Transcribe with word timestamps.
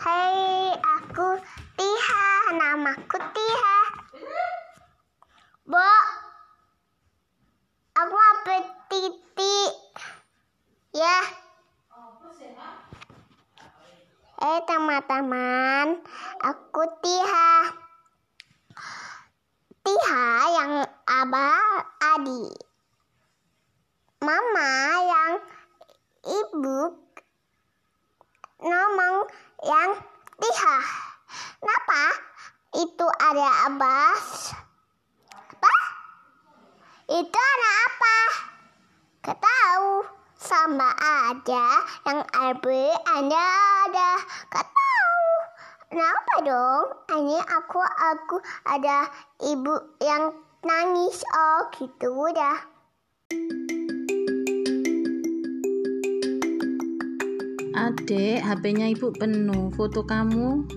Hai, 0.00 0.72
aku 0.80 1.36
Tiha. 1.76 2.28
Namaku 2.56 3.20
Tiha. 3.36 3.78
Bo, 5.68 5.92
aku 7.92 8.16
apa 8.16 8.56
titik? 8.88 9.72
Ya. 10.96 11.20
Eh 14.40 14.58
teman-teman, 14.64 16.00
aku 16.48 16.82
Tiha. 17.04 17.52
Tiha 19.84 20.24
yang 20.48 20.72
abah 21.12 21.84
adik. 22.16 22.56
Mama 24.24 24.72
yang 25.04 25.32
ibu 26.24 26.96
ngomong 28.60 29.28
yang 29.60 29.90
Tiha. 30.60 30.78
Kenapa? 31.56 32.02
Itu 32.84 33.06
ada 33.08 33.48
abas. 33.64 34.52
Apa? 35.32 35.76
Itu 37.08 37.40
ada 37.40 37.70
apa? 37.88 38.16
Ketahu 39.24 40.04
sama 40.36 40.92
aja 41.00 41.64
yang 42.04 42.20
Arbe 42.36 42.92
ada 42.92 43.46
ada 43.88 44.10
ketahu. 44.52 45.24
Kenapa 45.88 46.34
dong? 46.44 46.84
Ini 47.08 47.40
aku 47.40 47.80
aku 47.80 48.36
ada 48.68 49.08
ibu 49.40 49.80
yang 50.04 50.44
nangis. 50.60 51.24
Oh 51.40 51.72
gitu 51.72 52.12
udah. 52.12 52.79
Adek, 57.80 58.44
HP-nya 58.44 58.92
ibu 58.92 59.08
penuh. 59.16 59.72
Foto 59.72 60.04
kamu 60.04 60.68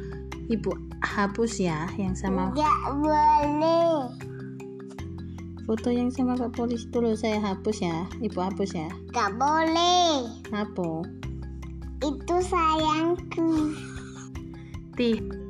ibu 0.48 0.72
hapus 1.04 1.60
ya 1.60 1.84
yang 2.00 2.16
sama 2.16 2.56
Nggak 2.56 2.80
boleh. 3.04 4.08
foto 5.64 5.92
yang 5.92 6.12
sama 6.12 6.36
Pak 6.36 6.56
Polisi 6.56 6.88
dulu 6.92 7.12
saya 7.16 7.44
hapus 7.44 7.84
ya. 7.84 8.08
Ibu 8.24 8.40
hapus 8.40 8.72
ya. 8.72 8.88
Nggak 9.12 9.32
boleh. 9.36 10.32
Apa? 10.56 11.04
Itu 12.04 12.36
sayangku. 12.40 13.76
Tih. 14.96 15.43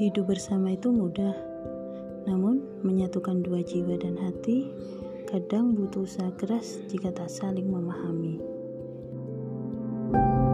Hidup 0.00 0.32
bersama 0.32 0.72
itu 0.72 0.88
mudah, 0.88 1.36
namun 2.24 2.64
menyatukan 2.80 3.44
dua 3.44 3.60
jiwa 3.60 4.00
dan 4.00 4.16
hati 4.16 4.72
kadang 5.28 5.76
butuh 5.76 6.08
usaha 6.08 6.32
keras 6.40 6.80
jika 6.88 7.12
tak 7.12 7.28
saling 7.28 7.68
memahami. 7.68 8.40
thank 10.10 10.24
you 10.24 10.50